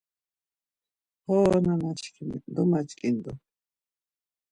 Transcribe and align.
Ho 1.25 1.35
nana 1.63 1.89
çkimi, 1.99 2.37
domaç̌ǩindu. 2.55 3.33